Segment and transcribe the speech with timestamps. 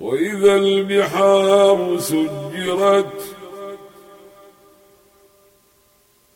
[0.00, 3.36] وإذا البحار سجرت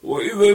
[0.03, 0.49] وإذا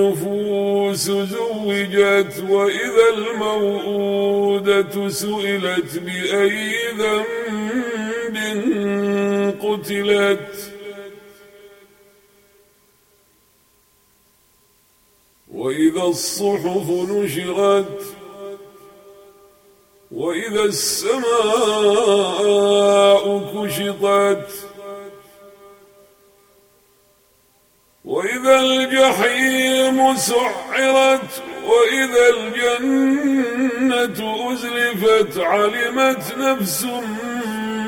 [0.00, 8.36] النفوس زوجت وإذا الموءودة سئلت بأي ذنب
[9.62, 10.72] قتلت.
[15.52, 18.21] وإذا الصحف نشرت
[20.12, 21.22] وإذا السماء
[23.54, 24.48] كشطت
[28.04, 34.18] وإذا الجحيم سعرت وإذا الجنة
[34.52, 36.84] أزلفت علمت نفس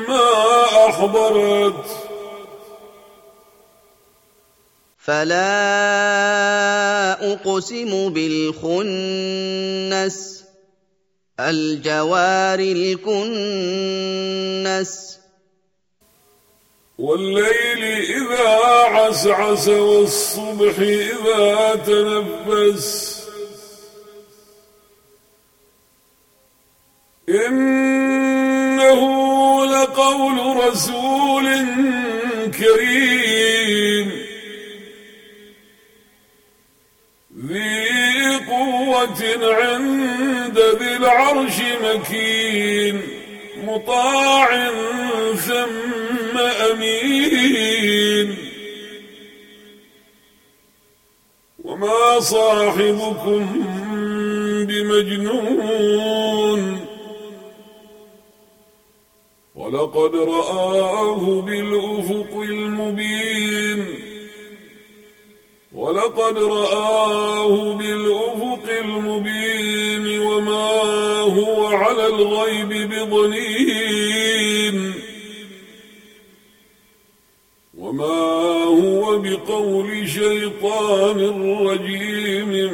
[0.07, 0.29] ما
[0.87, 1.85] أحضرت.
[4.97, 5.51] فلا
[7.33, 9.25] أقسم بالخنس
[11.39, 13.65] الجوار الكنس.
[16.97, 18.49] والليل إذا
[18.85, 23.15] عسعس والصبح إذا تنفس.
[27.29, 29.01] إنه
[29.65, 31.45] لقول رسول
[32.49, 34.24] كريم.
[39.43, 43.01] عند ذي العرش مكين
[43.63, 44.69] مطاع
[45.35, 46.37] ثم
[46.71, 48.37] أمين.
[51.63, 53.63] وما صاحبكم
[54.67, 56.61] بمجنون
[59.55, 63.81] ولقد رآه بالأفق المبين.
[65.73, 70.71] ولقد رآه بالأفق المبين وما
[71.19, 74.93] هو على الغيب بضنين.
[77.77, 81.19] وما هو بقول شيطان
[81.67, 82.71] رجيم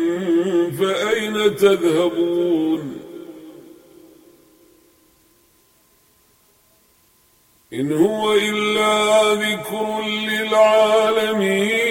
[0.79, 2.97] فأين تذهبون؟
[7.73, 11.90] إن هو إلا ذكر للعالمين.